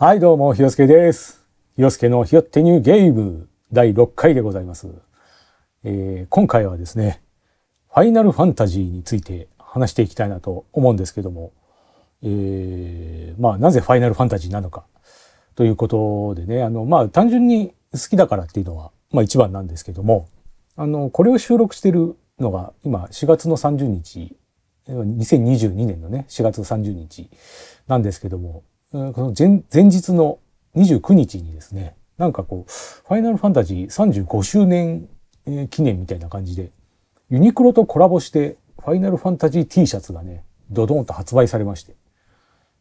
[0.00, 1.44] はい、どうも、ひよすけです。
[1.74, 4.86] ひよすけのひよってニューゲーム第6回でございます。
[5.82, 7.20] えー今回はですね、
[7.92, 11.50] ファイナルファンタジーについて話していきたいなと思うんですけども、
[12.22, 14.84] えーまあ、なぜファイナルファンタジーなのか
[15.56, 20.28] ということでね、あの、まあ、単純に好きだからっていうのは、まあ、一番なんですけども、
[20.76, 24.36] あの、これを収録しているのが、今、4月の30日、
[24.86, 27.28] 2022年のね、4月30日
[27.88, 30.38] なんですけども、この前前日の
[30.74, 35.08] 29日にですね、なんかこう、ファイナルファンタジー35周年
[35.68, 36.70] 記念みたいな感じで、
[37.28, 41.96] ユニクロとコラボして、ファイナルファンタジー T シャツがね、ドドンと発売されまして、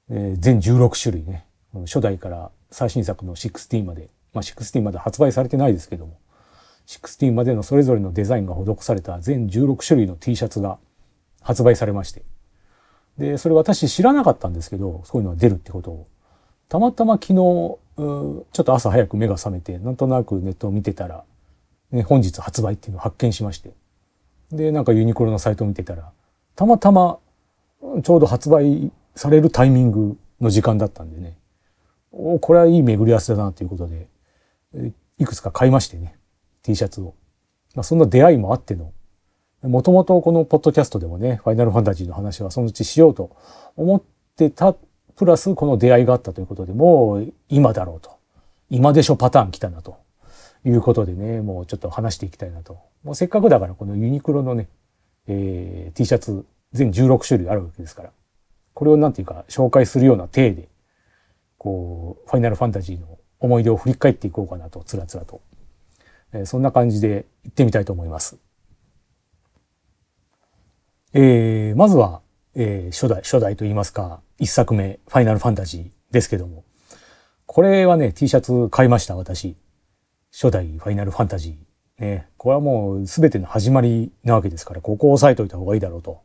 [0.10, 6.18] えー全16種類ね、初代から最新作の16まで、まあ16まで発売されてないですけども、
[6.88, 10.78] 16までのそれぞれのデザインが施された全16種類の T シャツが
[11.42, 12.24] 発売されまして、
[13.18, 16.08] で、それ私知らなかったんですけど、そういうのが出るってことを。
[16.70, 21.24] たまたま昨日、ちょっと朝早く目が覚めて、なんとなくネットを見てたら、
[21.92, 23.72] ね、本日発売っていうのを発見しまして。
[24.52, 26.12] で、なんかユニクロのサイトを見てたら、
[26.56, 27.20] たまたま
[28.04, 31.38] ちょうど発売されるタイミングの時間だったんでね、
[32.12, 34.08] おこれはいい巡り合わせだなということで、
[35.18, 36.16] いくつか買いましてね、
[36.64, 37.14] T シャツを。
[37.76, 38.92] まあ、そんな出会いもあっての、
[39.68, 43.36] もともとこのポッドキャストでもね、ファイナルファンタジーの話はそのうちしようと
[43.76, 44.02] 思っ
[44.36, 44.76] てた、
[45.16, 48.18] プラスこの出会いがあったということで、もう今だろうと。
[48.70, 49.98] 今でしょパターン来たなと。
[50.66, 52.78] いうことでね、もうちょっと話していきたいなと。
[53.04, 54.68] もうせっかくだからこのユニクロのね、
[55.28, 58.12] えー T シャツ全16種類あるわけですから、
[58.74, 60.68] これをなんていうか紹介するような体で、
[61.58, 65.42] こう、ファイナルファンタジーの思い出を振り返っていこうかなと、つらつらと。
[66.34, 68.38] えーそんな感じで行ってみたいと思います。
[71.14, 72.22] えーまずは、
[72.56, 76.64] えー初代、初代と言いますか、一作目、ファイナルファンタジーですけども、
[77.46, 79.56] これはね、T シャツ買いました、私。
[80.34, 82.04] 初代ファイナルファンタジー。
[82.04, 86.22] ね、これはもう全ての始まりなわけですから、ここを押さえといた方がいいだろうと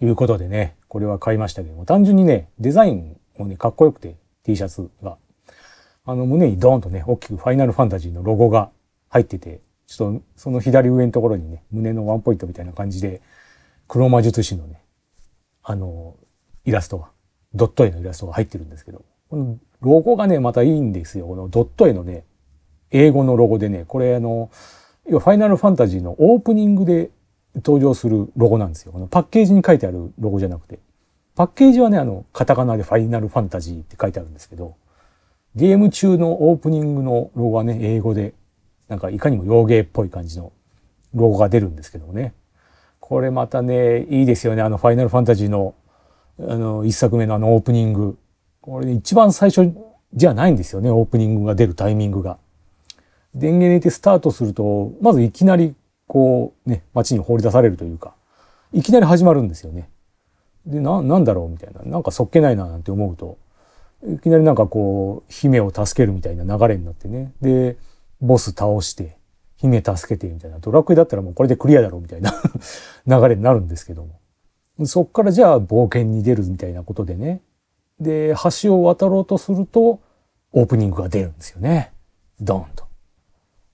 [0.00, 5.18] いうことでね、これは買いましたけども、単純にね、デザインもね、かっこよくて、T シャツが。
[6.06, 8.70] あの、胸にドーンとね、大きくファイナルファンタジーのロゴが
[9.08, 13.20] 入ってて、ちょっとその左上のところにね、胸のワンポイントみたいな感じで、
[13.90, 14.84] 黒魔術師のね、
[15.64, 16.14] あの、
[16.64, 17.10] イラストが、
[17.54, 21.26] ドット絵のイラストが入ってるんですけど、このロゴがね、またいいんですよ。
[21.26, 22.22] このドット絵のね、
[22.92, 24.48] 英語のロゴでね、これあの、
[25.08, 27.10] 要はファイナルファンタジーのオープニングで
[27.56, 28.92] 登場するロゴなんですよ。
[28.92, 30.78] このパッケージに書いてあるロゴじゃなくて。
[31.34, 34.76] パッケージはね、あの、カタカナでファイナルファンタジーって書いてあるんですけど、
[35.56, 38.34] ゲーム中のオープニングのロゴはね、英語で、
[38.86, 40.52] なんかいかにも洋芸っぽい感じの
[41.12, 42.34] ロゴが出るんですけどもね。
[43.10, 44.62] これまたね、いいですよね。
[44.62, 45.74] あの、ファイナルファンタジーの、
[46.38, 48.16] あの、一作目のあのオープニング。
[48.60, 49.68] これね、一番最初
[50.14, 52.38] じゃないんですよね、オープニングが出るタイミングが。
[53.34, 55.74] 電源入れてスタートすると、まずいきなり、
[56.06, 58.14] こう、ね、街に放り出されるというか、
[58.72, 59.90] いきなり始まるんですよね。
[60.64, 61.82] で、な、なんだろうみたいな。
[61.82, 63.38] なんかそっけないななんて思うと、
[64.06, 67.32] いきなりなんかこう、姫を助けるみたいな流れになってね。
[67.42, 67.76] で、
[68.20, 69.16] ボス倒して、
[69.60, 70.58] 姫助けてみたいな。
[70.58, 72.32] ドラクエだったらもうこれでクリアだろうみたいな
[73.06, 74.86] 流れになるんですけども。
[74.86, 77.42] そっからじゃあ冒険に出るみたいなことでね。
[78.00, 80.00] で、橋を渡ろうとすると、
[80.52, 81.92] オープニングが出るんですよね。
[82.40, 82.84] ドーンと。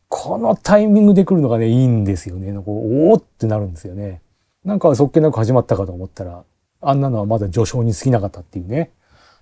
[0.08, 2.52] このタイミングで来るのがね、いいんですよね。
[2.52, 4.20] こうおーってなるんですよね。
[4.64, 6.42] なんかそっけなく始まったかと思ったら、
[6.80, 8.90] あんなのはまだ序章に過ぎなかったっていうね、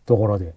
[0.05, 0.55] ところで、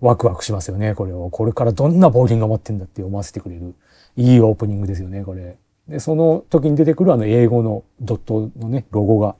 [0.00, 1.30] ワクワクしますよね、これを。
[1.30, 3.74] これからどんな冒険が待ってんだって思わせてくれる、
[4.16, 5.56] いいオープニングですよね、これ。
[5.88, 9.36] で、その時に出てくるあの英語のドットのね、ロゴが、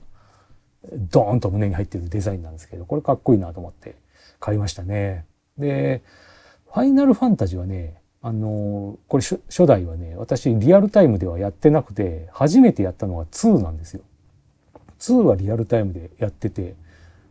[0.93, 3.95] ドーンと胸に入ってるデザインなんですけど、これかっこいいなと思って
[4.39, 5.25] 買いましたね。
[5.57, 6.03] で、
[6.71, 14.01] ファイナルファンタジーはね、あのこれ初初代はね、私リアルタイムではやってなくて、初めてやったのが2なんですよ。
[14.99, 16.75] 2はリアルタイムでやってて、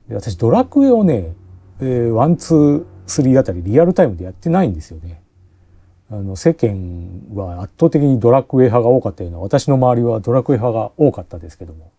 [0.09, 1.34] で私ドラクエをね、
[1.81, 5.23] えー、1、2、3あたりリアルタイムでやってないんですよね。
[6.15, 11.91] あの世間は圧倒的にドラクエ派が多かったような私の周りはドラクエ派が多かったですけども。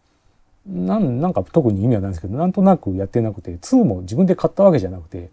[0.67, 5.29] なんなんか特に意味はないんですけどなんとなくやってなくて2も自分で買ったわけじゃなくて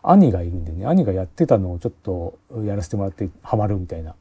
[0.00, 4.14] 兄がいるんでね兄がやってたのをちょっとやらせてもらってハマるみたいな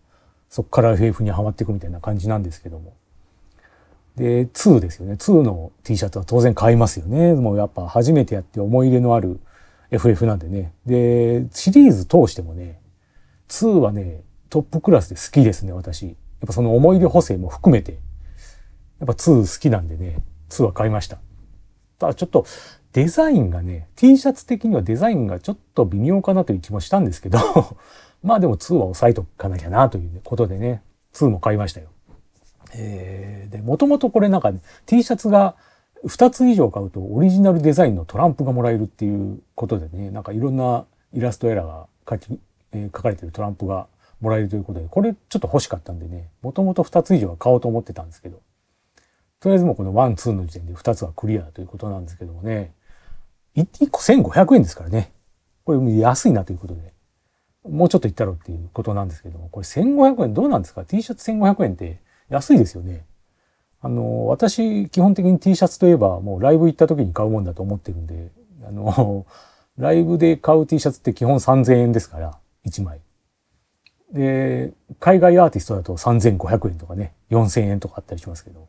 [0.50, 2.94] そっから FF にはまっていくみたいな感じなんですけども。
[4.16, 5.16] で2ですよね。
[5.16, 7.34] 2の T シャツは当然買いますよね。
[7.34, 9.42] もうやっぱ初めてやって思い入れのある
[9.92, 10.74] FF なんでね。
[10.86, 12.80] でシリーズ通してもね
[13.50, 16.08] 2はね、トップクラスで好きですね、私。
[16.08, 16.16] やっ
[16.48, 21.18] ぱその思い出補正も含めて、やっぱ2好きなんでね、2は買いました。
[22.00, 22.46] ただちょっと、
[22.94, 27.40] デザインがね、T シャツ的にはデザインがちょっと微妙かなという気もしたんですけど
[28.24, 30.82] まあでも2は押さえとかなきゃなということでね、
[31.14, 31.90] 2も買いましたよ。
[32.74, 35.56] えー、で、もともとこれなんか、ね、T シャツが
[36.06, 42.40] 2つ以上買うとオリジナルデザインのトランプがもらえるっていうことでね、なんかいろんなイラストエラーが書き、
[42.80, 43.88] え、書かれてるトランプが
[44.22, 48.42] もらえるということで、これちょっと欲しかったんでね、もともと2つ以上は買おうと思ってたんですけど、
[49.40, 52.74] とりあえずもうこの1、2の時点で2つはクリアということなんですけどもね、
[53.56, 55.12] 1個1500円ですからね。
[55.64, 56.94] これ安いなということで、
[57.68, 62.00] もうちょっといったろうっていうことなんですけども、これ1500円どうなんですか ?T シャツ1500円って
[62.30, 63.06] 安いですよね。
[63.82, 68.32] あの、私、基本的に T シャツといえばもうライブ行った時に買うもんだと思ってるんで、
[68.68, 69.26] あの、
[69.78, 73.00] ライブで買う T シャツって基本3000円ですから、1枚。
[74.12, 78.68] で、海外アーティストだと3500円とかね、4000円とかあったりしますけど、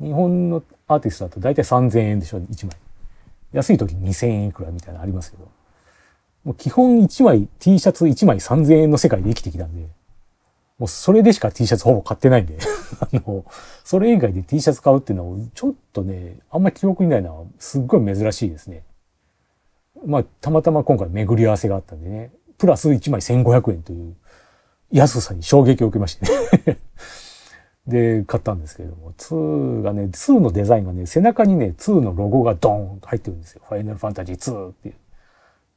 [0.00, 2.76] 日本のアーティストだと大体3000円でしょ、1枚。
[3.52, 5.48] 安い時2000円いくらみたいなのありますけど、
[6.44, 9.88] もう基本1枚 T シャツ1枚3000円の世界で生きてきたんで、
[10.78, 12.58] もうそれでしか T シャツほぼ買ってないんで
[13.00, 13.44] あの、
[13.84, 18.82] それ以外で T シャツ買うっていうのはちょっとね、あんまり記憶にないのはすっごい珍しいですね。
[20.04, 24.16] まあ、たまたま今回巡り合わせがあったんでね、プラス1枚1500円という
[24.90, 26.78] 安さに衝撃を受けまして
[27.86, 33.62] で、買ったんですけれども、2がね、2のデザインがね、背中にね、2のロゴがドーンと入ってるんですよ。
[33.68, 34.94] ファイナルファンタジー2っていう。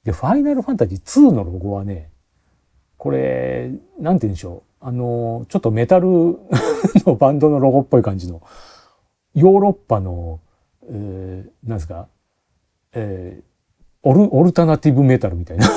[0.04, 2.12] で、ファイナルファンタジー2のロゴはね、
[2.98, 4.86] これ、なんて言うんでしょう。
[4.88, 6.08] あの、ちょっとメタル
[7.08, 8.44] のバンドのロゴっぽい感じの、
[9.34, 10.40] ヨーロッパの、
[10.88, 12.08] えー、なんですか、
[12.94, 13.44] えー、
[14.04, 15.68] オル、オルタナティブメタルみたいな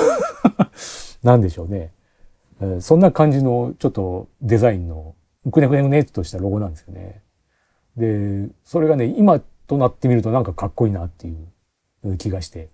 [1.23, 1.91] なんでしょうね。
[2.81, 5.15] そんな感じのちょっとデザインの
[5.51, 7.21] くねくねくねっとしたロゴなんですよね。
[7.95, 11.35] で、それがね、今となってみるとなんかかっこいいなってい
[12.03, 12.69] う気がして、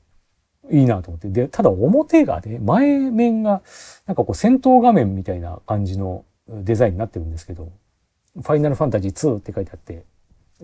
[0.72, 1.30] いいなと思って。
[1.30, 3.62] で、ただ表がね、前面が、
[4.08, 7.72] なんかこう戦闘画面みたいな感じのデザインになってるんですけど、
[8.36, 10.06] ファイナルファンタジー2って書いてあって、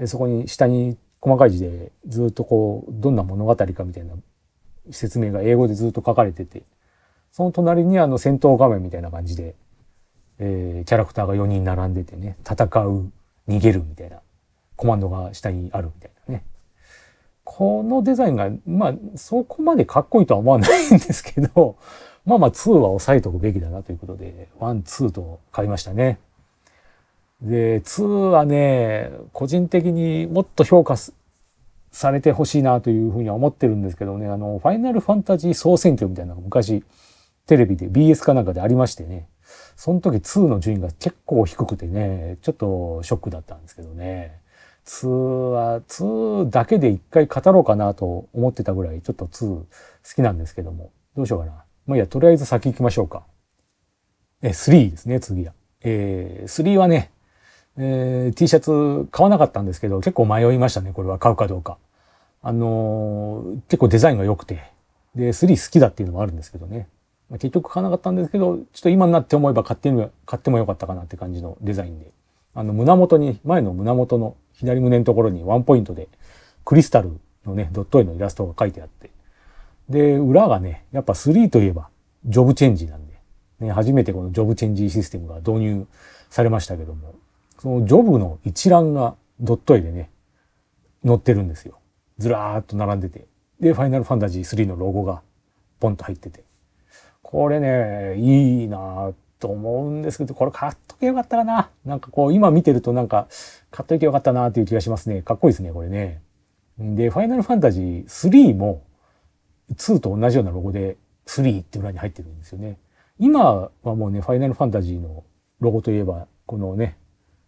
[0.07, 4.15] そこに下に細かい字でずっとこう、どんな物語かみたいな
[4.89, 6.63] 説明が英語でずっと書かれてて、
[7.31, 9.55] その隣にあの戦闘画面みたいな感じで、
[10.39, 13.11] えー、キャラクターが4人並んでてね、戦う、
[13.47, 14.17] 逃げるみたいな、
[14.75, 16.43] コマンドが下にあるみたいなね。
[17.43, 21.77] このデザインが、まあ、そこまでかっこいいとは思わないんですけど、
[22.25, 26.19] まあまあ2は押さえとくべきだなということで、1、2と買いましたね。
[27.41, 30.95] で、2はね、個人的にもっと評価
[31.91, 36.83] されてほしいなというふうには思ってるんですけどね、あの、ファイナルファンタジー総選挙みたいなのが昔
[37.47, 39.27] テレビで BS かなんかでありましてね、
[39.75, 44.39] その時2の順位が結構低くてね、ちょっとショックだったんですけどね。
[44.85, 45.07] 2
[45.51, 49.65] は、2だけで一回語ろうかなと思ってたぐらい、ちょっと2好
[50.15, 51.63] きなんですけども、どうしようかな。
[51.85, 53.23] まあいや、とりあえず先行きましょうか。
[54.41, 55.53] え、3ですね、次は。
[55.83, 57.11] えー、3はね、
[57.77, 61.77] えー、T シャツ買わなかったんですけど、結構迷いましたね、これは買うかどうか。
[62.41, 64.63] あのー、結構デザインが良くて、
[65.15, 66.87] で、3好きだっていうのもあるんですけどね。
[67.31, 72.11] まあ、結局買わなかったんですけど、ちょっと今になって思えば買ってみ、買ってもよかったかなって感じのデザインで。
[72.53, 76.09] あの、胸元に、前の胸元の左胸のところにワンポイントで、
[76.65, 79.11] クリスタルのね、ドット絵のイラストが書いてあって。
[79.87, 81.89] で、裏がね、やっぱ3といえば、
[82.25, 83.13] ジョブチェンジなんで、
[83.61, 85.87] ね、初めてこのジョブチェンジシステムが導入
[86.29, 87.15] されましたけども、
[87.59, 90.09] そのジョブの一覧がドット絵でね、
[91.05, 91.79] 載ってるんですよ。
[92.17, 93.25] ずらーっと並んでて。
[93.61, 95.21] で、ファイナルファンタジー3のロゴが
[95.79, 96.43] ポンと入ってて。
[97.31, 101.69] これね、いいなと思うんですけど、これ買っとけよかったかな。
[101.85, 103.27] なんかこう、今見てるとなんか、
[103.71, 105.21] 買っとけよかったなっていう気がしますね。
[105.21, 106.21] かっこいいですね、これね。
[106.77, 108.83] で、ファイナルファンタジー3も、
[109.73, 112.77] 2と同じようなロゴで、3って裏に入ってるんですよね。
[113.17, 115.23] 今はもうね、ファイナルファンタジーの
[115.61, 116.97] ロゴといえば、このね、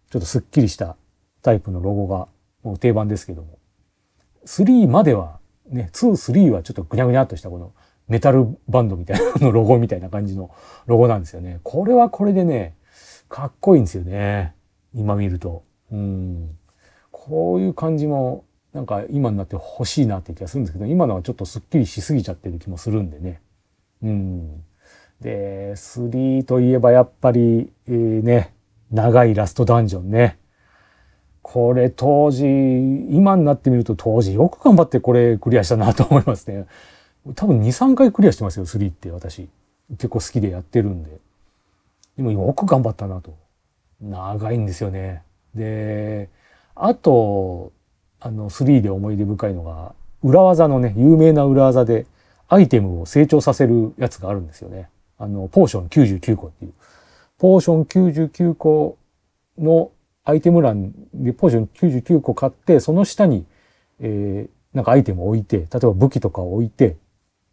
[0.09, 0.95] ちょっとスッキリした
[1.41, 2.29] タイプのロゴが
[2.63, 3.57] もう定番ですけども、
[4.45, 7.73] 3までは、ね、2、3はちょっとぐにゃぐにゃっとしたこの
[8.07, 10.51] メタルバンドみたいなのロゴみたいな感じの
[10.85, 11.59] ロゴなんですよね。
[11.63, 12.75] これはこれでね、
[13.29, 14.53] かっこいいんですよね。
[14.93, 15.63] 今見ると。
[15.91, 16.57] うん。
[17.11, 23.41] こういう感じも、なんか今になって欲しいなって気がするんですけど、今のはちょっとスッキリしすぎちゃってる気もするんでね。
[24.03, 24.63] うん。
[25.21, 28.53] で、3といえばやっぱり、えー、ね、
[28.91, 30.37] 長いラストダンジョンね。
[31.41, 36.65] これ当時、今になってみると当時よく頑張ってこれクリアしたなと思いますね。
[37.35, 39.47] 多分2、3回クリアしてますよ、3って私。
[39.91, 41.17] 結構好きでやってるんで。
[42.17, 43.35] でもよく頑張ったなと。
[44.01, 45.23] 長いんですよね。
[45.55, 46.29] で、
[46.75, 47.71] あと、
[48.19, 52.05] あの、3で思い出深いのが、裏技のね、有名な裏技で、
[52.49, 54.89] アイテムを成長させるやつがあるんですよね。
[55.17, 56.73] あの、ポーション99個っていう。
[57.39, 58.97] ポーション99個
[59.57, 59.91] の
[60.23, 63.45] アイテム欄でポーション99個買って、その下に、
[63.99, 66.95] えー、なんかアイテムを置いて、例えば武器とかを置いて、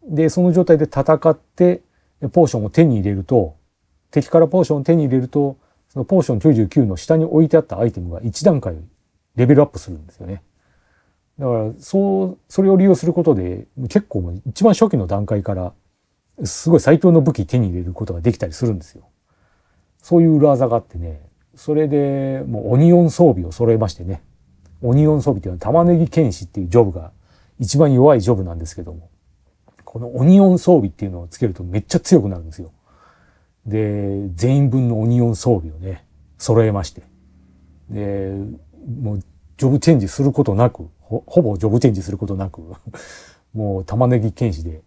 [0.07, 1.81] で、その状態で戦って、
[2.31, 3.55] ポーションを手に入れると、
[4.11, 5.57] 敵からポーションを手に入れると、
[5.89, 8.75] そのポーション99の下に置いてあったアイテムが1段階
[9.35, 10.41] レベルアップするんですよね。
[11.39, 15.73] だから、そう、それを利用することで、結構一番初期の段階から、
[16.43, 19.03] すごい最強の武器手に入れることができたりするんですよ。
[20.01, 21.21] そういう裏技があってね、
[21.55, 24.21] それでもうオニオン装備を揃えましてね。
[24.81, 27.11] オニオン装備っていうのは玉ねぎ剣士っていうジョブが
[27.59, 29.09] 一番弱いジョブなんですけども、
[29.91, 32.71] このオニオン装備っていうのをつけるとめっちゃ強くなるんですよ。
[33.65, 36.05] で、全員分のオニオン装備をね、
[36.37, 37.03] 揃えまして。
[37.89, 38.31] で、
[39.01, 39.19] もう
[39.57, 42.61] ジョブチェンジすることなく、ほほぼジョブチェンジすることなく、
[43.53, 44.79] もう玉ねぎ剣士で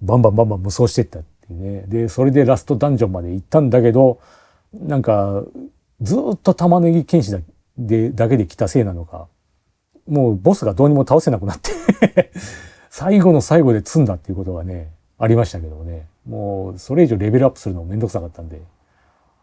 [0.00, 1.84] バンバンバンバン無双してったっていうね。
[1.86, 4.18] で、それでラストダンジョンまで行ったんだけど、
[4.72, 5.44] なんか、
[6.00, 7.40] ずっと玉ねぎ剣士だ
[7.76, 9.28] でだけで来たせいなのか、
[10.08, 11.70] もうボスがどうにも倒せなくなって
[12.98, 16.08] 最後の最後で積んだっていうことがね、ありましたけどね。
[16.26, 18.60] もうそれ以上レベルアップするのもめんどくさかったんで、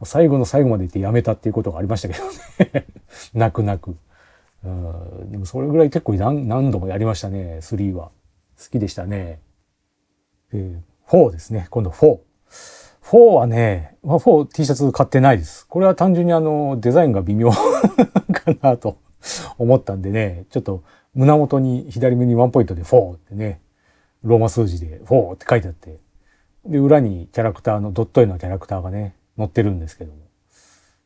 [0.04, 2.86] 最後の最後まで行ってやめたっていうことがありましたけどね。
[3.34, 3.96] 泣く泣く。
[4.66, 8.12] うん、でもそれぐらい結構何何度もやりましたね、3は。
[8.62, 9.40] 好きでしたね。
[10.52, 11.68] えー、4ですね。
[11.70, 12.20] 今度4。
[13.04, 15.66] 4はね、まあ、4T シャツ買ってないです。
[15.66, 17.62] これは単純にあの、デザインが微妙 か
[18.62, 18.98] なと
[19.58, 20.84] 思ったんでね、ちょっと
[21.16, 23.62] 胸元に左目にワンポイントで4ってね、
[24.24, 25.98] ローマ数字で4って書いてあって、
[26.66, 30.20] で、裏にキャラクターのドット絵のキャラクターがね、載ってるんですけども、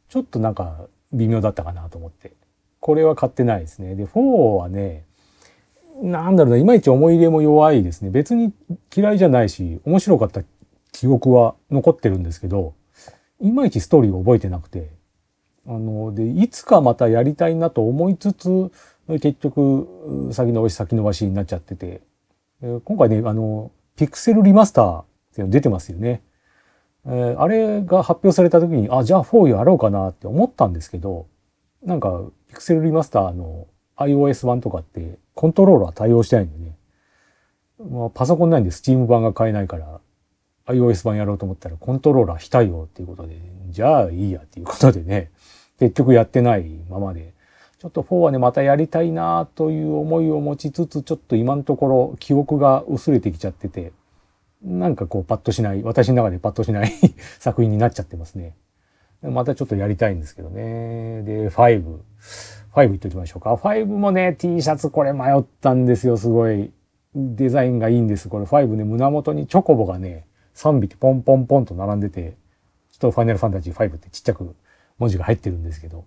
[0.09, 2.33] ちょっとなんか微妙だったかなと思って、
[2.79, 3.95] これは買ってないですね。
[3.95, 5.05] で、4はね、
[6.01, 8.09] なんだろうな、いまいち思い入れも弱いですね。
[8.09, 8.53] 別に
[8.95, 10.41] 嫌いじゃないし、面白かった
[10.91, 12.73] 記憶は残ってるんですけど、
[13.41, 14.91] いまいちストーリーを覚えてなくて、
[15.67, 18.71] あの、で、いつかまたやりたいなと思いつつ、
[19.13, 22.01] 結局、先延ばし先延ばしになっちゃってて、
[22.61, 26.21] 今回ね、あの、ピクセルリマスターっていうの出てますよね。
[27.05, 31.27] えー、あれが発表された時に、あ、じゃあ4やろうかなって思ったんですけど、
[31.83, 36.77] なんか、ピクセルリマスターの iOS 版とかってコントローラー対応してないんでね。
[37.79, 40.01] まあ、パソコンないんで Steam 版が買えないから、
[40.67, 43.39] iOS 版やろうと思ったらコントローラー非対応っていうことで、
[43.69, 45.31] じゃあいいやっていうことでね、
[45.79, 47.33] 結局やってないままで、
[47.79, 53.93] ちょっと4はね、またやりたいなという思いを持ちつつ、ちょっと今のところ記憶が薄れてきちゃってて、
[54.62, 56.91] なんかこうパッとしない、私の中でパッとしない
[57.39, 58.53] 作品になっちゃってますね。
[59.21, 61.24] またちょっとやりたいんですけどね。
[61.24, 62.00] で、5。
[62.74, 63.53] 5言っておきましょうか。
[63.53, 66.74] 5もね、T シャツこれ迷ったんですよ、すごい。
[67.15, 68.27] デザインがいいんです。
[68.27, 72.33] これ5ね、胸元にチョコボがね、3匹ポンポンポンと並んでて、
[72.91, 74.53] ちょっとファイナルファンタジー5ってちっちゃく
[74.98, 76.03] 文字が入ってるんですけど、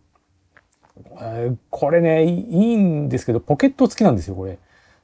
[1.70, 4.58] これね、いいんですけど、ポケット付きなんですよ、これ。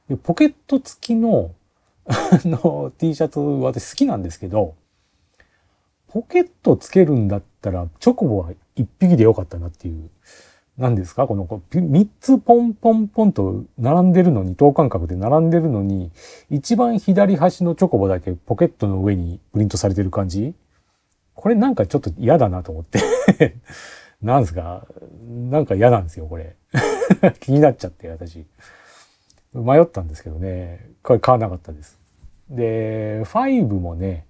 [0.07, 1.51] でポケット付きの
[2.07, 2.13] あ
[2.45, 4.73] の T シャツ私好きなんですけど、
[6.07, 10.09] ポケットつけるんだったら、チョコボは1匹でよかったなっていう。
[10.77, 11.27] 何ですか？
[11.27, 16.09] この3つポンポンポンと並んでるのに、等間隔で並んでるのに、
[16.49, 20.55] 一番左端のチョコボだけポケットの上にプリントされてる感じ？
[21.35, 23.55] これなんかちょっと嫌だなと思って。
[24.21, 24.85] なんすか？
[25.49, 26.55] なんか嫌なんですよ、これ
[27.39, 28.45] 気になっちゃって、私。
[29.53, 30.89] 迷ったんですけどね。
[31.01, 31.97] これ買わなかったです。
[32.49, 34.25] で、5もね、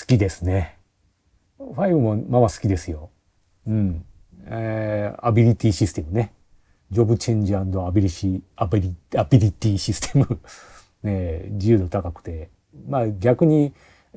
[0.00, 0.76] 好きですね。
[1.58, 3.10] 5もまあまあ好きですよ。
[3.66, 4.04] うん。
[4.46, 6.32] えー、アビリティシステムね。
[6.90, 10.38] ジョブチェンジアビリシアビリアビリティシステム
[11.02, 12.50] ね、自由度高くて、
[12.88, 13.72] まあ逆に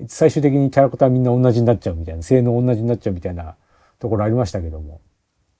[0.07, 3.55] 最終的にキャラクターみんな同じになっちゃうみたいな、性能同じになっちゃうみたいな
[3.99, 5.01] ところありましたけども、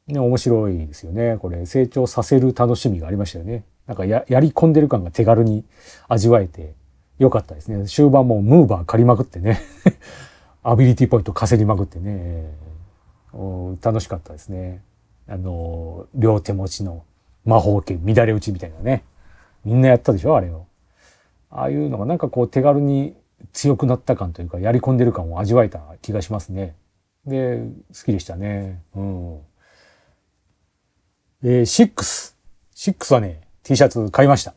[0.08, 1.38] ね、面白いですよね。
[1.40, 3.64] これ成長させる楽しみがありましたよね。
[3.88, 5.66] なんかややり込んでる感が手軽に
[6.08, 6.74] 味わえて
[7.20, 7.88] よかったですね。
[7.88, 9.62] 終盤もムーバー借りまくってね
[10.70, 12.54] アビリティポイント稼ぎまくってね、
[13.82, 14.84] 楽しかったですね。
[15.26, 17.06] あの、両手持ちの
[17.46, 19.06] 魔法剣乱れ打ちみたいなね。
[19.64, 20.66] みんなやったでしょあれを。
[21.50, 23.16] ああいうのがなんかこう手軽に
[23.54, 26.76] 強くなった感というか、やり込んでる感を味わえた気がしますね。
[27.28, 28.82] で、好きでしたね。
[28.96, 29.40] うん。
[31.44, 32.36] えー、6。
[32.74, 34.54] 6はね、T シャツ買いました。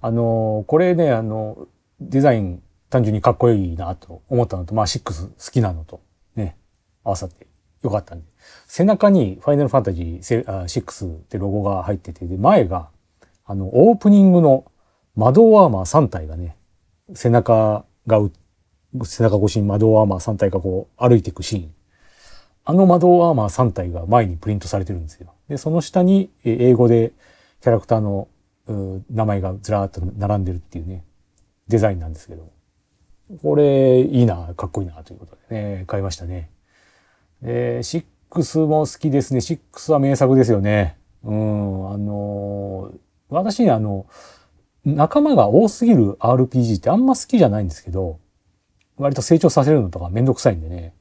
[0.00, 1.68] あのこれね、あの、
[2.00, 6.00] デザイン単純にかっこいいなと思ったのと、まあ6好きなのと、
[6.34, 6.56] ね、
[7.04, 7.46] 合わさって
[7.82, 8.26] よかったんで。
[8.66, 12.88] 背中にファイナルファンタジー6ってロゴが入ってて、で、前が、
[13.44, 14.64] あの、オープニングの
[15.14, 16.56] 窓アーマー3体がね、
[17.14, 18.18] 背中が、
[19.04, 21.74] 背中越しに窓アーマー3体がこう歩いていくシーン。
[22.64, 25.32] あの窓アーマー3体が前にプリントされてるんですよ。
[25.48, 27.12] で、その下に英語で
[27.60, 28.28] キャラクターの
[29.10, 31.04] 名前がずらーっと並んでるっていうね、
[31.68, 32.50] デザインなんですけど。
[33.42, 36.50] これ、いいな、かっこいいな、ということでね、買いましたね。
[37.42, 39.40] えー、6も好きですね。
[39.40, 40.96] 6は名作ですよね。
[41.24, 42.98] うん、あのー、
[43.28, 44.06] 私ね、あの、
[44.84, 48.20] 仲間が多すぎる RPG ってあんま好きじゃないんですけど、
[48.98, 50.94] 割と成長させるのとかめんどくさいんでね。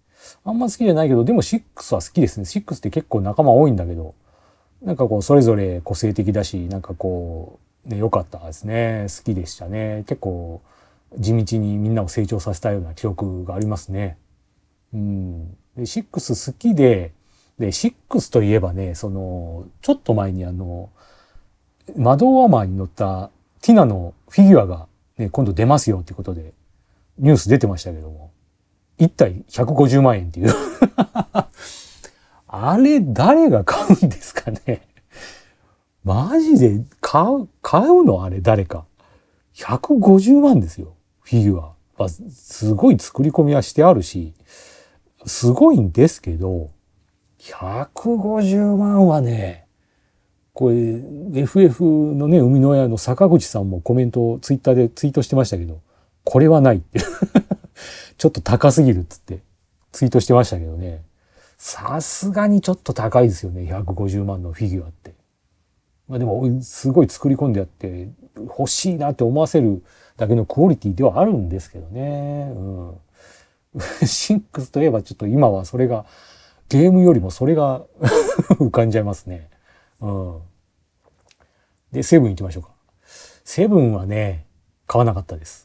[0.44, 2.44] あんま好きじゃないけど、でも6は好きですね。
[2.44, 4.16] 6って結構仲間多いんだけど、
[4.82, 9.08] なんかこう、それぞれ個性的だし、なんかこう、ね、良かったですね。
[9.08, 10.04] 好きでしたね。
[10.08, 10.62] 結構、
[11.18, 14.18] 地道にみんなを成長させたような記憶がありますね。
[14.94, 15.50] うん。
[15.76, 17.14] で、6好きで、
[17.58, 20.90] で、6といえばね、その、ちょっと前にあの、
[21.96, 23.30] マドーマーに乗った
[23.62, 24.88] ティナのフィギュアが
[25.18, 26.54] ね、今度出ますよってことで、
[27.18, 28.32] ニュース出てましたけども、
[29.00, 30.54] 1体150万円っていう
[32.48, 34.82] あれ、誰が買うんですかね
[36.04, 38.86] マジで買う、買うのあれ誰か。
[39.56, 40.94] 150万ですよ。
[41.22, 41.74] フィギュア。
[41.98, 44.34] まあ、すごい作り込みはしてあるし、
[45.26, 46.70] すごいんですけど、
[47.40, 49.66] 150万はね、
[50.54, 51.02] これ、
[51.42, 55.82] FF のね、生みの親の坂口さんもコメントをツイッターでツイートしてましたけど、
[56.26, 57.00] これはないって
[58.18, 59.40] ちょっと高すぎるっつって
[59.92, 61.04] ツイートしてましたけどね。
[61.58, 65.14] さすがにちょっと高いですよね、150万のフィギュアって。
[66.08, 69.84] まあでも、すごい作り込んであって、欲しいなって思わせる
[70.18, 72.52] だけのクオリティではあるんですけどね。
[72.54, 72.98] うん。
[74.06, 76.06] シンクスといえばちょっと今はそれが、
[76.68, 77.86] ゲームよりもそれが
[78.60, 79.50] 浮かんじゃいますね。
[80.02, 80.42] うん。
[81.92, 82.70] で、セブン行きましょうか。
[83.44, 84.46] セブンはね、
[84.88, 85.65] 買わなかったです。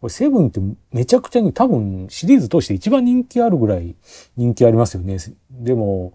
[0.00, 0.60] これセブンって
[0.92, 3.96] めちゃくちゃに多分シリーズ通して一番人気あるぐらい
[4.36, 5.18] 人気ありますよね。
[5.50, 6.12] でも、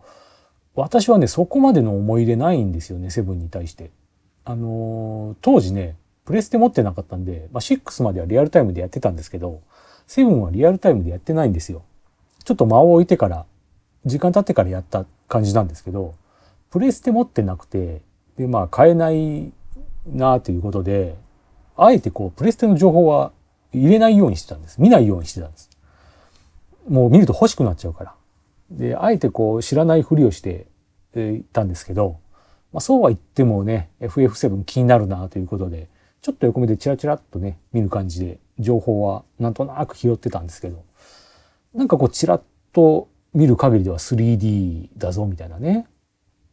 [0.76, 3.92] 私はね、そこまでの思い入れないんですよね、セブンに対して。
[4.46, 9.62] あのー、当時ね、プレステ持ってなかったんで、まあ、6まではリアルタイムでやってたんですけど、
[10.08, 11.84] セブンはリアルタイムでやってないんですよ。
[12.44, 13.46] ちょっと間を置いてから、
[14.06, 16.16] 時間経ってからやった感じなんですけど、
[16.72, 18.02] プレステ持ってなくて、
[18.38, 19.52] で、まあ買えない
[20.08, 21.16] なということで、
[21.76, 23.32] あえてこう、プレステの情報は
[23.74, 24.82] 入れないようにしてたんです。
[24.82, 25.70] 見ないようにしてたんです。
[26.88, 28.16] もう見ると欲しくなっちゃうから。
[28.70, 30.68] で、あえてこう、知らないふりをして
[31.16, 32.18] いったんですけど、
[32.72, 35.88] まあそうは言ってもね、FF7 気になるなということで、
[36.22, 40.84] ちょっと横目でチラチラっとね、見る感じで、情報はなんとなく拾ってたんですけど、
[41.74, 45.88] なんかこうチラッと見る限りでは 3D だぞみたいなね。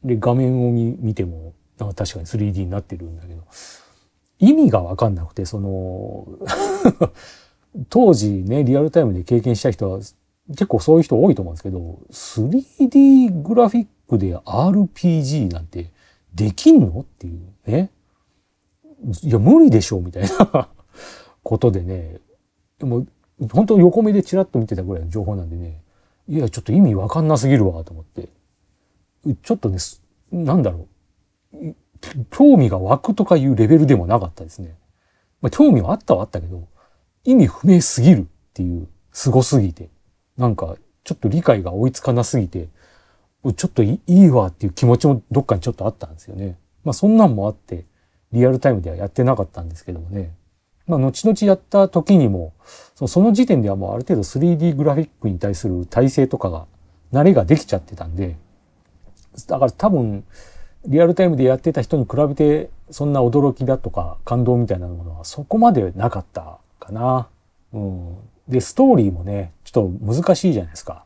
[0.05, 3.43] で、画面を見ても、確かに 3D になってるんだけど、
[4.41, 6.27] 意味がわかんなくて、その
[7.89, 9.99] 当時ね、リアルタイムで経験した人は
[10.51, 15.91] 結構そういう人多いと思うんですけど、3D グラフィックで RPG なんて
[16.35, 17.91] できんのっていうね。
[19.23, 20.69] いや、無理でしょみたいな
[21.43, 22.19] ことでね、
[22.79, 23.07] でも
[23.53, 25.81] 本当横目でチラッと見てたぐらいの情報なんでね、
[26.29, 28.29] いや、ちょっと意味わかんなすぎるわと思って。
[29.43, 29.79] ちょっとね、
[30.33, 30.87] なんだろ
[31.53, 31.75] う。
[32.31, 34.77] 興味が湧くとかいうレベルでもなかったですね。
[35.41, 36.69] まあ、興味はあったはあったけど、
[37.25, 39.89] 意味不明すぎるっていう、凄すぎて。
[40.37, 42.69] なんか、ちょっと理解が追いつかなすぎて、
[43.57, 46.59] ちょっといいわっていう気持ちもどっかにちょっとあったんですよね。
[46.85, 47.85] まあそんなんもあって、
[48.33, 50.35] リアルタイムではやってなかったんですけどもね。
[50.87, 52.53] まあ後々やった時にも、
[52.95, 56.67] その時点ではもうある程度 3D グラフィックに対する体制とかが、
[57.13, 58.37] 慣れができちゃってたんで、
[59.47, 60.25] だから多分、
[60.87, 67.29] リアルタイムでやってた人に比べて、そんな驚きだとか感動みたいなものはそこまでなかったかな。
[67.73, 68.17] うん。
[68.49, 71.05] で、ストーリーもね、ちょっと難しいじゃないですか。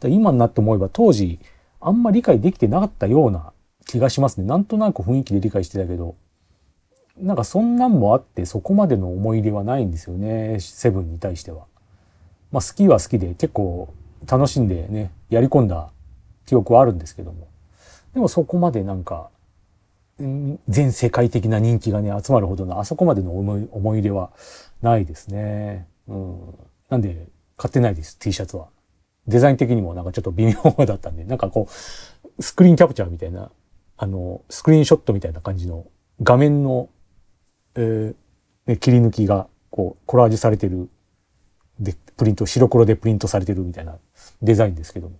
[0.00, 1.38] か今になって思えば当時、
[1.80, 3.52] あんま理解できてなかったような
[3.86, 4.46] 気がしますね。
[4.46, 6.14] なんとなく雰囲気で理解してたけど、
[7.18, 11.66] なんかそんなんもあってそこまでの思い入れはないんですよね、セブンに対しては。
[12.50, 13.92] まあ好きは好きで結構
[14.26, 15.90] 楽しんでね、やり込んだ
[16.46, 17.49] 記憶はあるんですけども。
[18.14, 19.30] でもそこまでなんか、
[20.68, 24.30] 全世界的な人気がね、集まるほどのあそこまでの思い思い入れは
[24.82, 25.86] ないですね。
[26.08, 26.54] うん。
[26.90, 28.68] なんで、買ってないです、T シャツは。
[29.26, 30.54] デザイン的にもなんかちょっと微妙
[30.86, 31.68] だったんで、なんかこ
[32.38, 33.50] う、スクリーンキャプチャーみたいな、
[33.96, 35.86] あの、スクリーンショットみたいな感じの
[36.22, 36.88] 画面の、
[37.76, 38.14] えー、
[38.66, 40.88] ね、切り抜きが、こう、コラージュされてる、
[41.78, 43.98] で、プリント、白黒でプリントされてるみたいな
[44.42, 45.16] デザインですけども。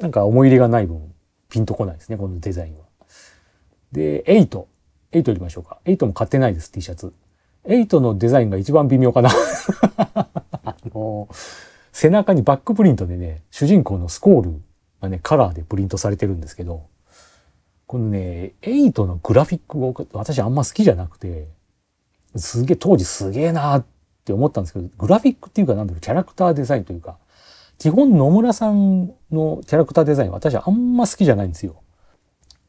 [0.00, 1.13] なんか思い入れがない分、
[1.48, 2.84] ピンとこないですね、このデザインは。
[3.92, 4.64] で、8。
[5.12, 5.78] 8いきましょうか。
[5.84, 7.12] 8も買ってないです、T シャツ。
[7.66, 9.30] 8のデザインが一番微妙かな
[10.64, 11.28] あの、
[11.92, 14.60] 背中にバックプリントでね、主人公のスコール
[15.00, 16.86] がね、カラーでプリントされてるんですけど、
[17.86, 21.48] このね、8のグラフィックを私あんま好きじゃなくて、
[22.36, 23.84] すげえ、当時すげえなーっ
[24.24, 27.18] て思ったんですけど、グラフィックっていうかなんだろう、キャラクターデザインというか、
[27.84, 31.82] 基本野村さんのキャラクターデザイン私はあんま好きじゃないんですよ。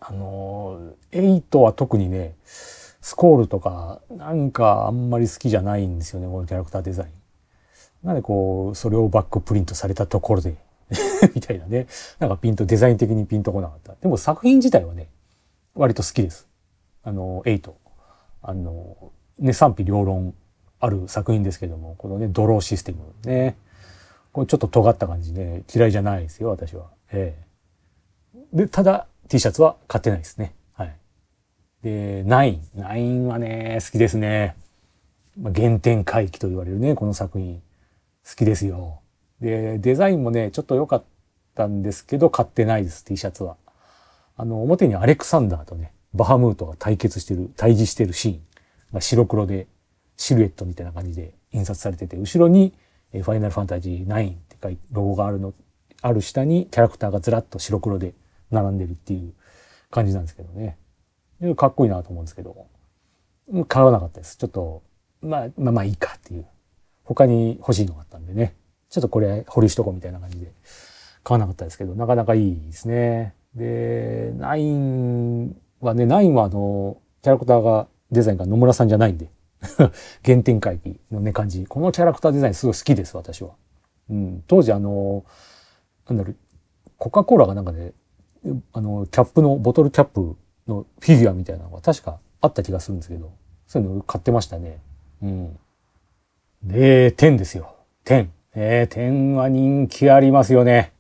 [0.01, 7.09] あの、8は特にね、スコールとかなんかあんまり好きじゃないんですよね、このキャラクターデザイン。
[8.03, 10.57] なんでこう、それをバックプリントされたところで
[11.33, 11.87] みたいなね。
[12.19, 13.95] なんかピンと、デザイン的にピンとこなかった。
[14.01, 15.07] でも作品自体はね、
[15.75, 16.45] 割と好きです。
[17.03, 17.71] あの、8。
[18.41, 18.97] あの、
[19.39, 20.33] ね、賛否両論
[20.81, 23.55] ある作品ですけども、このね、ドローシステムね。
[24.35, 26.91] これちょっと尖った感じで嫌いじゃないですよ、私は。
[27.13, 27.37] え
[28.33, 28.57] え。
[28.57, 30.53] で、ただ T シャツは買ってないですね。
[30.73, 30.93] はい。
[31.81, 32.59] で、9。
[32.75, 34.57] 9はね、好きですね。
[35.39, 37.61] まあ、原点回帰と言われるね、この作品。
[38.29, 38.99] 好きですよ。
[39.39, 41.03] で、デザインもね、ちょっと良かっ
[41.55, 43.55] たんですけど、買ってないです、T シャツは。
[44.35, 48.41] あの、表にアレクサンダーとね、バハムートが対決してる、対峙してるシーン
[48.91, 49.67] が白黒で、
[50.17, 52.73] シルエットみたいな感じで印刷されてて、後ろに、
[53.21, 55.53] ファイナルファンタジー9って書いて、ロゴがあるの、
[56.01, 58.13] ある下にキャラクターがずらっと白黒で
[58.51, 59.33] 並んでるっていう
[59.91, 60.77] 感じなんですけどね。
[61.55, 62.67] かっこいいなと思うんですけど、
[63.67, 64.37] 買わなかったです。
[64.37, 64.83] ちょっと、
[65.21, 66.45] まあ、まあまあいいかっていう。
[67.03, 68.55] 他に欲しいのがあったんでね。
[68.89, 70.51] ちょっとこれ保留しとこうみたいな感じで
[71.23, 73.35] 買わなかったですけど、なかなかいいですね。
[73.53, 79.29] で、9はね、9はあの、キャラクターが、デザインが野村さんじゃないんで、
[80.23, 81.65] 原点回帰のね、感じ。
[81.65, 83.51] このキャラクターデザインすごい好きです、私は。
[84.09, 84.43] うん。
[84.47, 85.25] 当時あの、
[86.07, 86.35] なんだろう、
[86.97, 87.93] コカ・コーラがなんかね、
[88.73, 90.35] あの、キャップの、ボトルキャップ
[90.67, 93.31] のフィギュアみたいなのが確かあった気がするんですけど、
[93.67, 94.79] そういうの買ってましたね。
[95.21, 95.59] うん。
[96.63, 97.75] で、10ですよ。
[98.05, 98.27] 10。
[98.55, 100.93] えー、10は人気ありますよね。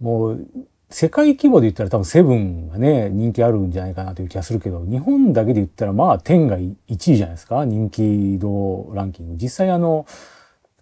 [0.00, 0.48] もう、
[0.90, 9.36] 世界規模で言ったら多分セブンがね、人気あるんじゃないかなという気がするけど、日本だけで言ったらまあ10が1位じゃないですか人気度ランキング。
[9.36, 10.06] 実際あの、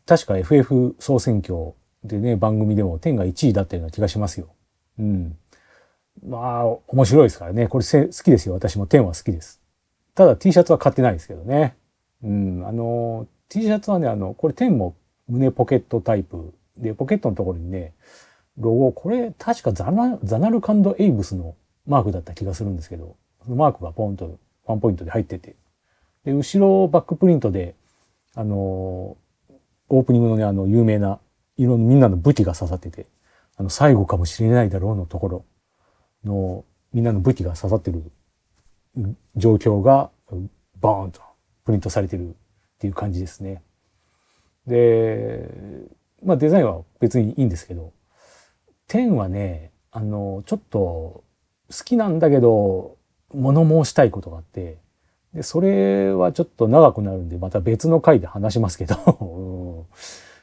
[0.07, 1.73] 確か FF 総選挙
[2.05, 4.49] でね、番組でも10が1位だったような気がしますよ。
[4.99, 5.37] うん。
[6.25, 7.67] まあ、面白いですからね。
[7.67, 8.55] これ好きですよ。
[8.55, 9.61] 私も10は好きです。
[10.15, 11.77] ただ T シャツは買ってないですけどね。
[12.23, 12.65] うん。
[12.67, 14.95] あの、T シャツはね、あの、これ10も
[15.29, 17.93] 胸ポケットタイプで、ポケットのところにね、
[18.59, 21.55] ロゴ、これ確かザナザナルカンド・エイブスの
[21.87, 25.57] マークだった気がするんですけど、そのマークがポンとワンポイントで入ってて、
[26.25, 27.75] で、後ろバックプリントで、
[28.35, 31.21] あの、オープニングのね、あの、有名な、
[31.57, 33.07] いろんなみんなの武器が刺さってて、
[33.57, 35.45] あの、最後かもしれないだろうのところ
[36.25, 38.03] の、みんなの武器が刺さってる
[39.37, 40.11] 状況が、
[40.81, 41.21] バーンと
[41.65, 42.33] プリントされてるっ
[42.79, 43.63] ていう感じですね。
[44.67, 45.49] で、
[46.25, 47.93] まあデザインは別にいいんですけど、
[48.89, 51.25] 10はね、あの、ちょっと好
[51.85, 52.97] きなんだけど、
[53.35, 54.79] 物申したいことがあって、
[55.35, 58.95] で、それはちょっと長くなるんで、また別の回で話しますけど、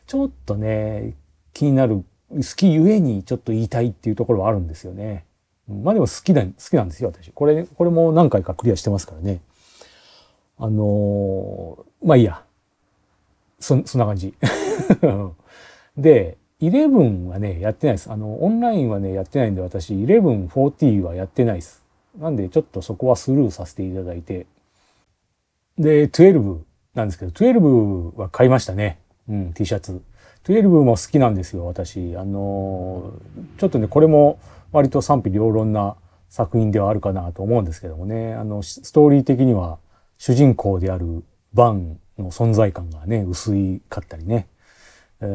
[0.07, 1.15] ちょっとね、
[1.53, 5.25] 気になる、好きゆえにちょっと言いたいっていうところはあるんですよね。
[5.67, 7.31] まあでも好きだ、好きなんですよ、私。
[7.31, 9.41] これ、これも何回かクリアしてますからね。
[10.57, 12.43] あのまあいいや。
[13.59, 14.33] そ、そんな感じ。
[15.97, 16.37] で、
[16.69, 18.11] 11はね、やってないです。
[18.11, 21.83] あの、オンラインはね、やってないんで、私、11、40はやってないです。
[22.19, 24.45] なんで、ちょっとそこはスルーさせていただいて。
[25.77, 26.59] で、12
[26.93, 28.99] なんですけど、12は買いましたね。
[29.27, 30.01] うん、T シャツ。
[30.45, 32.15] 12も好きなんですよ、私。
[32.17, 33.13] あの
[33.57, 34.39] ちょっとね、これも
[34.71, 35.95] 割と賛否両論な
[36.29, 38.33] 作品ではあるかなと思うんですけどもね。
[38.33, 39.79] あの、ストーリー的には
[40.17, 41.23] 主人公である
[41.53, 44.47] バンの存在感がね、薄いかったりね。
[45.21, 45.27] えー、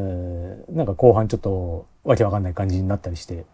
[0.70, 3.44] なんか後半ちょっとわけわかんない感じになったりして、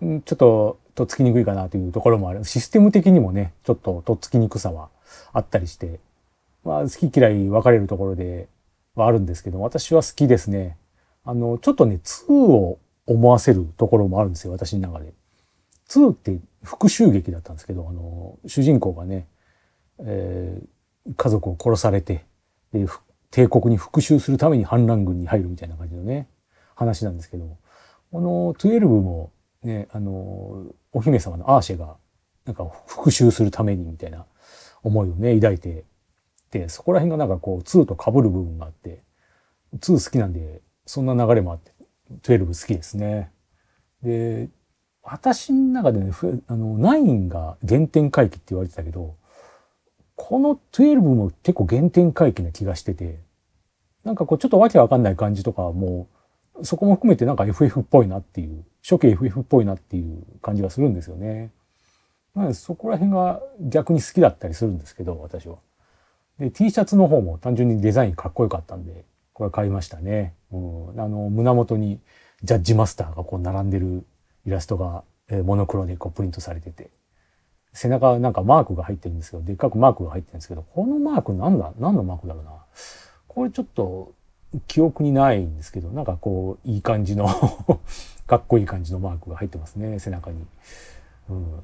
[0.00, 2.44] ちょっととっつきにくいかなというところもある。
[2.44, 4.90] システム的にもね、ちょっととっつきにくさは
[5.32, 6.00] あったりして、
[6.64, 8.48] まあ好き嫌い分かれるところで
[8.94, 10.76] はあるんですけど、私は好きですね。
[11.24, 15.12] あの、ちょっとね、2を思わせるところもあるんですよ、私の中で。
[15.88, 19.26] 2って復讐劇だったんですけど、あの、主人公がね、
[20.00, 22.24] えー、家族を殺されて、
[22.72, 22.86] で、
[23.34, 26.28] 帝国に復讐するために反乱軍に入るみたいな感じのね、
[26.76, 27.58] 話なんですけど、
[28.12, 29.32] この12も
[29.64, 31.96] ね、あの、お姫様のアーシェが、
[32.44, 34.24] なんか復讐するためにみたいな
[34.84, 35.84] 思いをね、抱いて、
[36.52, 39.02] で、そこら辺がなんかこう、2と被る部分があって、
[39.80, 41.72] 2好きなんで、そんな流れもあって、
[42.22, 43.32] 12好きですね。
[44.04, 44.48] で、
[45.02, 46.12] 私の中でね、
[46.46, 49.16] あの、9が原点回帰って言われてたけど、
[50.16, 53.20] この12も結構原点回帰な気がしてて、
[54.04, 56.08] なんかこうちょっとわけわかんない感じとかも
[56.56, 61.50] う、そこも含めてなんか FF っぽいなっていう、初期 FF っぽいなっていう感じがするんですよね。
[62.34, 65.56] なのでそこら辺が逆に好きだったりするんですけど、私は。
[66.38, 70.34] で、T シャツの方も単純にデザインかっこよかったんで、これ買いましたね。
[70.52, 72.00] うん、あの、胸元に
[72.42, 74.04] ジャッジマスターがこう並んでる
[74.46, 76.90] イラストが、えー、モノクロでこうプリントされてて、
[77.74, 82.52] 背中なんかマークが入ってるんですけど、でっかくマークが入ってるんですけど、このマークなんだ何のマークだろうな。
[83.26, 84.12] これちょっと
[84.68, 87.26] 記憶にないんですけど、なんかこう、いい感じの
[88.26, 90.46] かっこいい感じのマークが入ってますね、背中に。
[91.28, 91.62] うん、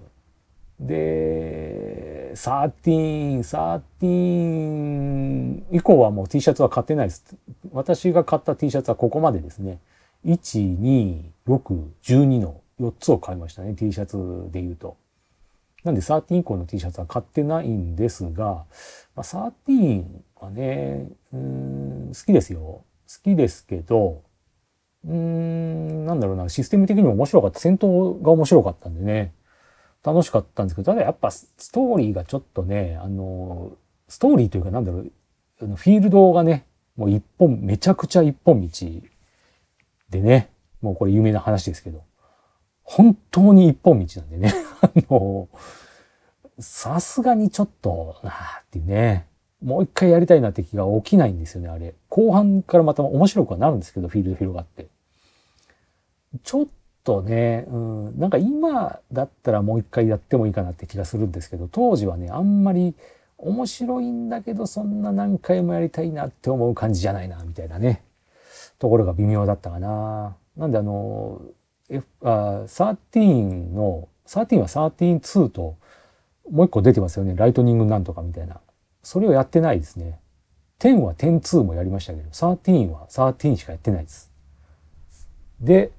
[0.81, 7.37] で、13、13以降はもう T シャツは買ってないです。
[7.73, 9.79] 私が買った T シャツはここまでですね。
[10.25, 13.75] 1、2、6、12の4つを買いましたね。
[13.75, 14.97] T シャツで言うと。
[15.85, 18.65] なんで13以降の T シャツは買ってないんですが、
[19.15, 20.03] まあ、13
[20.37, 22.61] はね、うん、好きですよ。
[22.61, 22.85] 好
[23.23, 24.23] きですけど、
[25.07, 27.61] うん、なんだろうな、システム的にも面白かった。
[27.61, 29.33] 戦闘が面白かったんでね。
[30.03, 33.73] 楽しかったんですけど、ただやっぱストーリーがちょっとね、あの、
[34.09, 35.11] ストーリーというかなんだろう、
[35.61, 36.67] フィールドがね、
[36.97, 38.69] もう一本、めちゃくちゃ一本道
[40.11, 42.03] でね、もうこれ有名な話ですけど、
[42.83, 45.49] 本当に一本道なんでね、あの、
[46.59, 49.27] さすがにちょっとなあっていうね、
[49.63, 51.95] もう一回やりたいなって気が起きないんですよね、あれ。
[52.09, 54.87] 後半からまた面白くはなるんですけど、フィールド広がって。
[56.43, 56.67] ちょっ
[57.05, 62.95] とね、うん、なんか今だったらもう一回やってもいいかなって気がするんですけど、当時はね、あんまり
[63.37, 68.03] 面白いんだけど、そんな何回もやりたいなって思う感じじゃないな、みたいなね、
[68.79, 70.37] ところが微妙だったかな。
[70.57, 71.43] なんであの、
[71.89, 75.77] F、あ13の、13は13-2と、
[76.51, 77.35] もう一個出てますよね。
[77.37, 78.61] ライトニングなんとかみたいな。
[79.03, 80.21] それをやってないですね。
[80.79, 84.31] 10は10-2もやりましたけど、13は13しかやってないです。
[85.61, 85.91] で、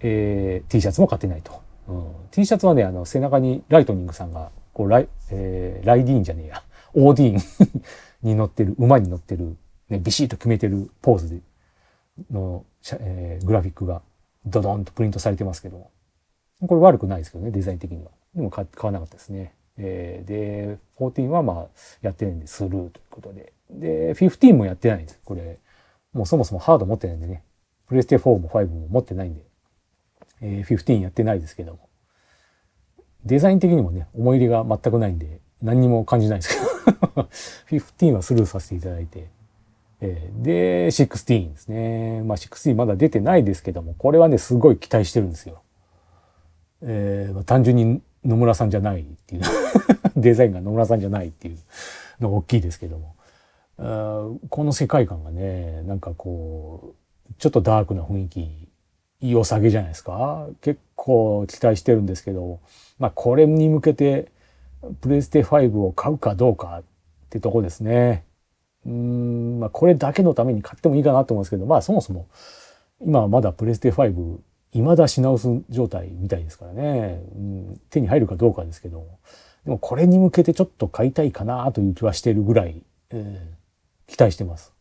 [0.00, 1.60] えー、T シャツも買ってないと。
[1.88, 6.62] うん、T シャツはね、あの、背中にライトニングさんが、こう、ライ、えー、ライディーンじゃねえや、
[6.94, 7.82] オーディーン
[8.22, 9.56] に乗ってる、馬に乗ってる、
[9.88, 11.40] ね、ビシッと決めてるポーズで、
[12.30, 12.64] の、
[13.00, 14.00] えー、グラフィックが
[14.46, 15.90] ドドンとプリントされてますけども。
[16.66, 18.10] これ悪くないですけどね、デザイン的には。
[18.34, 19.54] でも買わなかったですね。
[19.78, 21.66] えー、で、14はまあ、
[22.02, 23.52] やってないんでスルーということで。
[23.70, 25.20] で、15もやってないんです。
[25.24, 25.58] これ、
[26.12, 27.42] もうそもそもハード持ってないんでね。
[27.86, 29.42] プレステ4も5も持ってないんで。
[30.42, 31.88] えー、15やってないですけども。
[33.24, 37.28] デザイン的にもね、思い入れが全くないんで、何にも感じないですけど
[37.68, 39.28] 15はスルーさせていただいて。
[40.02, 42.22] えー、で、16ですね。
[42.22, 45.62] まあ16まだ出てないですけども、これはね、すごい期待してるんですよ。
[46.82, 49.42] えー、単純に野村さんじゃないっていう
[50.16, 51.58] デザインが野村さんじゃないっていう
[52.20, 53.14] のが大きいですけども。
[53.80, 56.94] この世界観がね、なんかこ
[57.30, 58.68] う、ちょっとダークな雰囲気
[59.20, 60.48] 良さげじゃないですか。
[60.60, 62.60] 結構期待してるんですけど、
[62.98, 64.30] まあこれに向けて
[65.00, 66.82] プレステ5を買うかどうかっ
[67.30, 68.24] てとこですね。
[68.84, 72.28] うん、まあこれだけのために買ってもいいかなと思うんですけど、まあそもそも
[73.00, 74.38] 今はまだプレステ5
[74.72, 79.06] 未だ品薄状態みたいですからね、うん、手に入るかどうかですけど、
[79.64, 84.72] でもこれに向けてちょっと買いたいかなという気はしてるぐらい、えー、期待してます。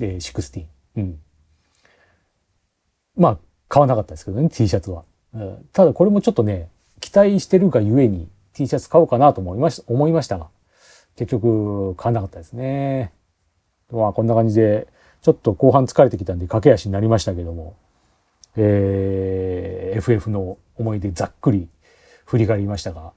[0.00, 0.66] えー、16。
[0.96, 1.18] うん。
[3.16, 5.04] まあ買わなかったですけどね、T シャツは。
[5.72, 6.68] ただこれもちょっとね、
[7.00, 10.48] 期待してるがゆえに T シャツ買おうかなと思いました、思いましたが、
[11.16, 13.12] 結局買わなかったですね。
[13.90, 14.86] まあこんな感じで、
[15.22, 17.76] ちょっと後半疲れてきたんで駆け足になりましたけども、
[18.56, 21.68] えー、FF の思い出ざっくり
[22.26, 23.12] 振り返りましたが、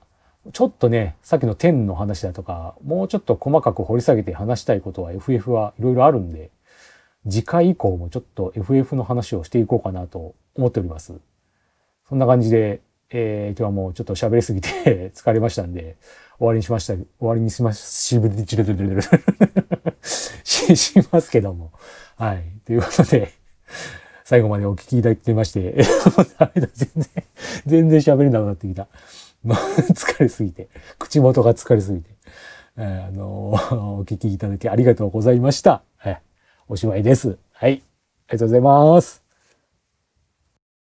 [0.53, 6.51] ちょっとね、さっきの10の話だとか、もうちょっと細かく掘り下げて話したいことは FF はいろいろあるんで、
[7.27, 11.13] 次回以降もちょっと FF の話をしていこうかなと思っております。
[12.07, 15.97] そんな感じで、えー、今日はもうちょっと喋りすぎて 疲れましたんで、
[16.37, 16.93] 終わりにしました。
[16.93, 18.35] 終わりにしまし、しぶり、
[20.03, 21.71] し、しますけども。
[22.17, 22.43] はい。
[22.65, 23.31] ということで、
[24.25, 25.75] 最後までお聞きいただきまして、
[26.39, 27.23] ダメだ、全然、
[27.67, 28.87] 全然喋れなくなってきた。
[29.45, 32.09] 疲れすぎて、口元が疲れすぎて、
[32.75, 33.53] えあの、
[33.99, 35.83] お聞きいただきありがとうございました。
[36.67, 37.37] おしまいです。
[37.51, 37.73] はい。
[38.27, 39.24] ありがとうございます。